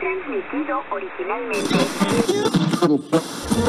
transmitido 0.00 0.82
originalmente. 0.90 1.76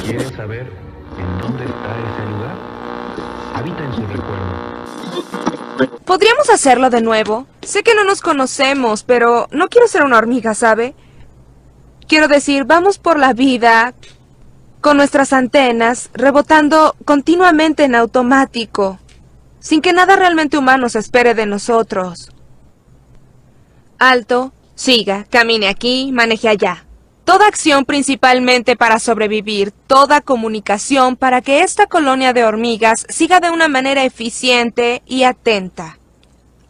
¿Quieres 0.03 0.29
saber 0.29 0.71
en 1.17 1.37
dónde 1.37 1.65
está 1.65 1.97
ese 1.99 2.25
lugar? 2.31 2.55
Habita 3.53 3.83
en 3.83 3.93
su 3.93 4.01
recuerdo. 4.07 4.71
¿Podríamos 6.05 6.49
hacerlo 6.49 6.89
de 6.89 7.01
nuevo? 7.01 7.47
Sé 7.61 7.83
que 7.83 7.95
no 7.95 8.03
nos 8.03 8.21
conocemos, 8.21 9.03
pero 9.03 9.47
no 9.51 9.67
quiero 9.67 9.87
ser 9.87 10.03
una 10.03 10.17
hormiga, 10.17 10.53
¿sabe? 10.53 10.95
Quiero 12.07 12.27
decir, 12.27 12.63
vamos 12.65 12.97
por 12.97 13.19
la 13.19 13.33
vida 13.33 13.93
con 14.79 14.97
nuestras 14.97 15.33
antenas 15.33 16.09
rebotando 16.13 16.95
continuamente 17.05 17.83
en 17.83 17.95
automático, 17.95 18.99
sin 19.59 19.81
que 19.81 19.93
nada 19.93 20.15
realmente 20.15 20.57
humano 20.57 20.89
se 20.89 20.99
espere 20.99 21.35
de 21.35 21.45
nosotros. 21.45 22.31
Alto, 23.99 24.53
siga, 24.75 25.25
camine 25.29 25.67
aquí, 25.67 26.11
maneje 26.11 26.49
allá. 26.49 26.85
Toda 27.23 27.47
acción 27.47 27.85
principalmente 27.85 28.75
para 28.75 28.99
sobrevivir, 28.99 29.71
toda 29.71 30.21
comunicación 30.21 31.15
para 31.15 31.41
que 31.41 31.61
esta 31.61 31.87
colonia 31.87 32.33
de 32.33 32.43
hormigas 32.43 33.05
siga 33.09 33.39
de 33.39 33.51
una 33.51 33.67
manera 33.67 34.03
eficiente 34.03 35.03
y 35.05 35.23
atenta. 35.23 35.99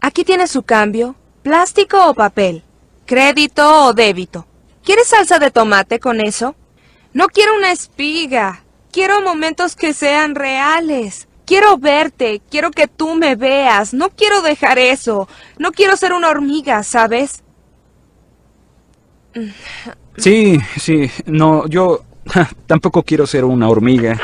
Aquí 0.01 0.23
tiene 0.23 0.47
su 0.47 0.63
cambio, 0.63 1.15
plástico 1.41 2.05
o 2.07 2.13
papel, 2.13 2.63
crédito 3.05 3.85
o 3.85 3.93
débito. 3.93 4.45
¿Quieres 4.83 5.07
salsa 5.07 5.39
de 5.39 5.52
tomate 5.52 5.99
con 5.99 6.19
eso? 6.19 6.55
No 7.13 7.27
quiero 7.27 7.55
una 7.55 7.71
espiga, 7.71 8.63
quiero 8.91 9.21
momentos 9.21 9.75
que 9.75 9.93
sean 9.93 10.35
reales. 10.35 11.27
Quiero 11.45 11.77
verte, 11.77 12.41
quiero 12.49 12.71
que 12.71 12.88
tú 12.88 13.15
me 13.15 13.35
veas, 13.35 13.93
no 13.93 14.09
quiero 14.09 14.41
dejar 14.41 14.79
eso, 14.79 15.27
no 15.57 15.71
quiero 15.71 15.97
ser 15.97 16.13
una 16.13 16.29
hormiga, 16.29 16.81
¿sabes? 16.83 17.43
Sí, 20.17 20.59
sí, 20.77 21.09
no, 21.25 21.67
yo 21.67 22.03
tampoco 22.67 23.03
quiero 23.03 23.25
ser 23.25 23.45
una 23.45 23.69
hormiga. 23.69 24.17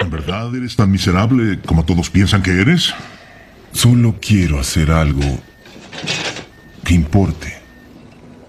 ¿En 0.00 0.10
verdad 0.10 0.54
eres 0.54 0.76
tan 0.76 0.90
miserable 0.90 1.60
como 1.64 1.84
todos 1.84 2.10
piensan 2.10 2.42
que 2.42 2.60
eres? 2.60 2.94
Solo 3.72 4.16
quiero 4.20 4.58
hacer 4.58 4.90
algo 4.90 5.38
que 6.84 6.94
importe. 6.94 7.56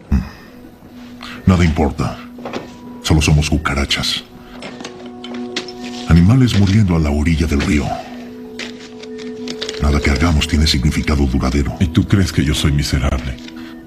Mm. 0.10 1.50
Nada 1.50 1.64
importa. 1.64 2.18
Solo 3.04 3.22
somos 3.22 3.50
cucarachas. 3.50 4.24
Animales 6.12 6.60
muriendo 6.60 6.98
a 6.98 7.00
la 7.00 7.10
orilla 7.10 7.48
del 7.48 7.62
río. 7.62 7.86
Nada 9.82 9.98
que 10.02 10.10
hagamos 10.10 10.46
tiene 10.46 10.68
significado 10.68 11.26
duradero. 11.26 11.74
¿Y 11.80 11.88
tú 11.88 12.06
crees 12.06 12.34
que 12.34 12.44
yo 12.44 12.54
soy 12.54 12.74
miserable? 12.74 13.38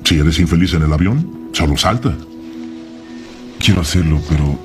Si 0.05 0.19
eres 0.19 0.39
infeliz 0.39 0.73
en 0.73 0.85
el 0.85 0.93
avión, 0.95 1.51
solo 1.53 1.77
salta. 1.77 2.17
Quiero 3.59 3.83
hacerlo, 3.83 4.23
pero... 4.27 4.59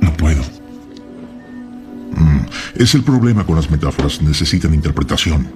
No 0.00 0.12
puedo. 0.14 0.42
Mm, 2.16 2.40
es 2.74 2.92
el 2.96 3.04
problema 3.04 3.46
con 3.46 3.54
las 3.54 3.70
metáforas. 3.70 4.20
Necesitan 4.20 4.74
interpretación. 4.74 5.46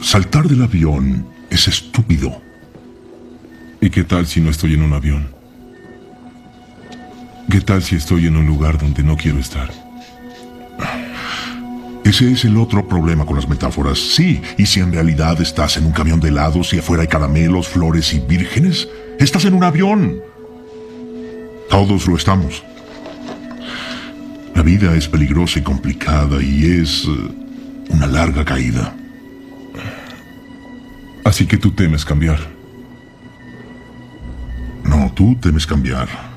Saltar 0.00 0.48
del 0.48 0.62
avión 0.62 1.26
es 1.50 1.68
estúpido. 1.68 2.40
¿Y 3.82 3.90
qué 3.90 4.04
tal 4.04 4.26
si 4.26 4.40
no 4.40 4.48
estoy 4.48 4.72
en 4.72 4.84
un 4.84 4.94
avión? 4.94 5.31
¿Qué 7.52 7.60
tal 7.60 7.82
si 7.82 7.96
estoy 7.96 8.28
en 8.28 8.38
un 8.38 8.46
lugar 8.46 8.78
donde 8.78 9.02
no 9.02 9.14
quiero 9.14 9.38
estar? 9.38 9.68
Ese 12.02 12.32
es 12.32 12.46
el 12.46 12.56
otro 12.56 12.88
problema 12.88 13.26
con 13.26 13.36
las 13.36 13.46
metáforas. 13.46 13.98
Sí, 13.98 14.40
y 14.56 14.64
si 14.64 14.80
en 14.80 14.90
realidad 14.90 15.38
estás 15.38 15.76
en 15.76 15.84
un 15.84 15.92
camión 15.92 16.18
de 16.18 16.28
helados 16.28 16.72
y 16.72 16.78
afuera 16.78 17.02
hay 17.02 17.08
caramelos, 17.08 17.68
flores 17.68 18.14
y 18.14 18.20
vírgenes, 18.20 18.88
estás 19.18 19.44
en 19.44 19.52
un 19.52 19.64
avión. 19.64 20.22
Todos 21.68 22.06
lo 22.06 22.16
estamos. 22.16 22.64
La 24.54 24.62
vida 24.62 24.96
es 24.96 25.06
peligrosa 25.06 25.58
y 25.58 25.62
complicada 25.62 26.42
y 26.42 26.80
es 26.80 27.04
eh, 27.04 27.90
una 27.90 28.06
larga 28.06 28.46
caída. 28.46 28.96
Así 31.22 31.44
que 31.44 31.58
tú 31.58 31.72
temes 31.72 32.06
cambiar. 32.06 32.38
No, 34.84 35.12
tú 35.14 35.36
temes 35.36 35.66
cambiar. 35.66 36.31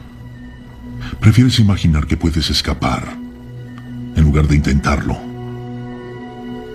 Prefieres 1.26 1.58
imaginar 1.58 2.06
que 2.06 2.18
puedes 2.18 2.52
escapar 2.52 3.02
en 4.16 4.24
lugar 4.24 4.48
de 4.48 4.58
intentarlo. 4.58 5.18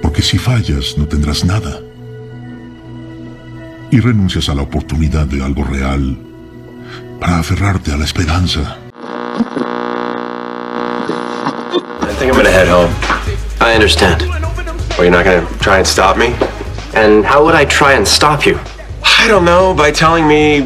Porque 0.02 0.22
si 0.22 0.38
fallas 0.38 0.98
no 0.98 1.06
tendrás 1.06 1.44
nada. 1.44 1.78
Y 3.92 4.00
renuncias 4.00 4.48
a 4.48 4.56
la 4.56 4.62
oportunidad 4.62 5.26
de 5.26 5.44
algo 5.44 5.62
real 5.62 6.18
para 7.20 7.38
aferrarte 7.38 7.92
a 7.92 7.96
la 7.96 8.04
esperanza. 8.04 8.76
I 12.02 12.14
think 12.18 12.32
I'm 12.32 12.36
gonna 12.36 12.50
head 12.50 12.66
home. 12.66 12.92
I 13.60 13.76
understand. 13.76 14.22
Well, 14.98 15.04
you're 15.04 15.12
not 15.12 15.24
gonna 15.24 15.46
try 15.60 15.76
and 15.76 15.86
stop 15.86 16.16
me? 16.16 16.34
And 16.96 17.24
how 17.24 17.44
would 17.44 17.54
I 17.54 17.66
try 17.66 17.92
and 17.92 18.04
stop 18.04 18.44
you? 18.44 18.58
I 19.20 19.28
don't 19.28 19.44
know, 19.44 19.74
by 19.74 19.92
telling 19.92 20.26
me 20.26 20.62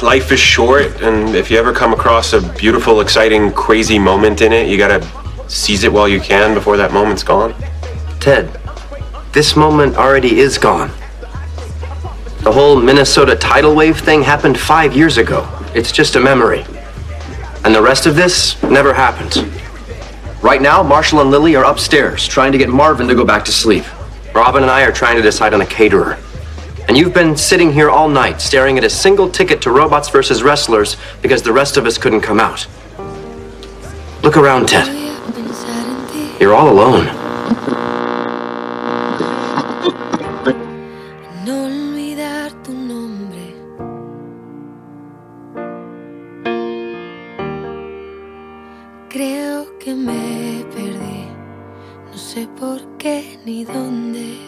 life 0.00 0.30
is 0.30 0.38
short, 0.38 1.02
and 1.02 1.34
if 1.34 1.50
you 1.50 1.58
ever 1.58 1.72
come 1.72 1.92
across 1.92 2.34
a 2.34 2.40
beautiful, 2.54 3.00
exciting, 3.00 3.52
crazy 3.52 3.98
moment 3.98 4.42
in 4.42 4.52
it, 4.52 4.68
you 4.68 4.78
gotta 4.78 5.04
seize 5.48 5.82
it 5.82 5.92
while 5.92 6.06
you 6.06 6.20
can 6.20 6.54
before 6.54 6.76
that 6.76 6.92
moment's 6.92 7.24
gone. 7.24 7.52
Ted, 8.20 8.60
this 9.32 9.56
moment 9.56 9.96
already 9.96 10.38
is 10.38 10.56
gone. 10.56 10.88
The 12.42 12.52
whole 12.52 12.80
Minnesota 12.80 13.34
tidal 13.34 13.74
wave 13.74 13.98
thing 13.98 14.22
happened 14.22 14.56
five 14.56 14.94
years 14.94 15.18
ago. 15.18 15.46
It's 15.74 15.90
just 15.90 16.14
a 16.14 16.20
memory. 16.20 16.64
And 17.64 17.74
the 17.74 17.82
rest 17.82 18.06
of 18.06 18.14
this 18.14 18.62
never 18.62 18.94
happened. 18.94 19.50
Right 20.42 20.62
now, 20.62 20.80
Marshall 20.80 21.22
and 21.22 21.30
Lily 21.32 21.56
are 21.56 21.64
upstairs 21.64 22.26
trying 22.26 22.52
to 22.52 22.58
get 22.58 22.68
Marvin 22.68 23.08
to 23.08 23.16
go 23.16 23.24
back 23.24 23.44
to 23.46 23.52
sleep. 23.52 23.84
Robin 24.32 24.62
and 24.62 24.70
I 24.70 24.84
are 24.84 24.92
trying 24.92 25.16
to 25.16 25.22
decide 25.22 25.52
on 25.52 25.60
a 25.60 25.66
caterer. 25.66 26.16
And 26.88 26.96
you've 26.96 27.12
been 27.12 27.36
sitting 27.36 27.72
here 27.72 27.90
all 27.90 28.08
night 28.08 28.40
staring 28.40 28.78
at 28.78 28.84
a 28.84 28.90
single 28.90 29.28
ticket 29.28 29.60
to 29.62 29.72
Robots 29.72 30.08
versus 30.08 30.44
Wrestlers 30.44 30.96
because 31.20 31.42
the 31.42 31.52
rest 31.52 31.76
of 31.76 31.84
us 31.84 31.98
couldn't 31.98 32.20
come 32.20 32.38
out. 32.38 32.66
Look 34.22 34.36
around, 34.36 34.68
Ted. 34.68 34.86
You're 36.40 36.54
all 36.54 36.68
alone. 36.68 37.06
Creo 49.08 49.78
que 49.78 49.94
me 49.94 50.64
perdí. 50.74 51.26
No 52.12 52.18
sé 52.18 52.46
por 52.58 52.80
qué 52.98 53.38
ni 53.44 53.64
dónde. 53.64 54.45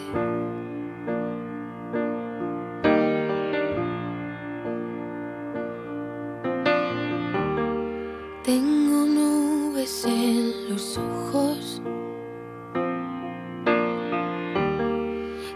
Tengo 8.49 9.05
nubes 9.05 10.05
en 10.05 10.71
los 10.71 10.97
ojos. 10.97 11.83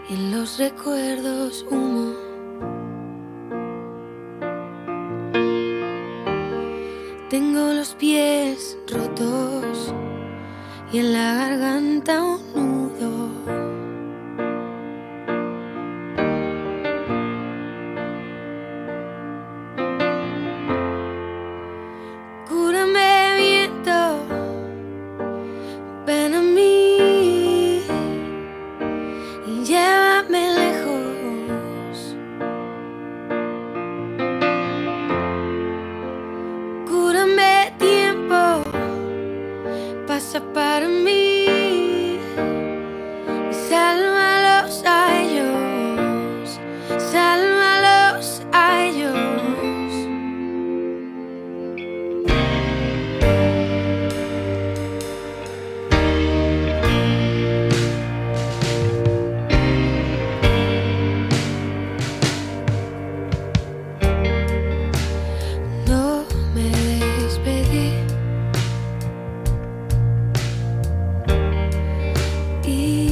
Y 0.08 0.14
en 0.14 0.30
los 0.30 0.60
recuerdos 0.60 1.66
humo. 1.68 2.12
Tengo 7.30 7.72
los 7.72 7.96
pies 7.96 8.78
rotos 8.86 9.92
y 10.92 10.98
en 10.98 11.14
la 11.14 11.34
garganta 11.34 12.22
un 12.22 12.73
ease. 72.66 73.03